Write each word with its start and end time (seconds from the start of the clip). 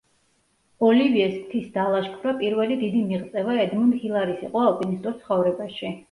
ოლივიეს 0.85 1.33
მთის 1.41 1.65
დალაშქვრა 1.75 2.33
პირველი 2.39 2.77
დიდი 2.83 3.03
მიღწევა 3.09 3.57
ედმუნდ 3.65 3.99
ჰილარის 4.05 4.41
იყო 4.47 4.63
ალპინისტურ 4.71 5.15
ცხოვრებაში. 5.21 5.93